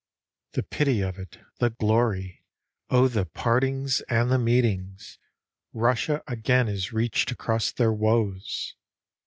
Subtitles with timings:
[0.53, 2.43] The pity of it, the glory!
[2.89, 5.19] oh the partings and the meetings!
[5.73, 8.73] Russia again is reached across their woes!